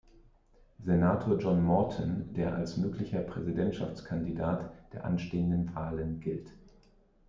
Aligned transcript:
Senator 0.83 1.37
John 1.37 1.61
Morton, 1.63 2.33
der 2.33 2.55
als 2.55 2.75
möglicher 2.75 3.19
Präsidentschaftskandidat 3.19 4.71
der 4.93 5.05
anstehenden 5.05 5.75
Wahlen 5.75 6.19
gilt. 6.21 6.53